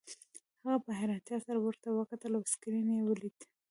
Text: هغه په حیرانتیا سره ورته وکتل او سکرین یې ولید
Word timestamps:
هغه 0.63 0.77
په 0.85 0.91
حیرانتیا 0.99 1.37
سره 1.45 1.59
ورته 1.61 1.87
وکتل 1.91 2.31
او 2.37 2.43
سکرین 2.53 2.87
یې 2.95 3.01
ولید 3.05 3.37